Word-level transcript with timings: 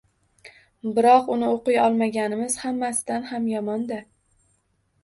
Biroq 0.95 1.29
uni 1.35 1.47
o’qiy 1.51 1.77
olmaganimiz 1.83 2.57
hammasidan 2.65 3.31
ham 3.35 3.49
yomon-da. 3.55 4.03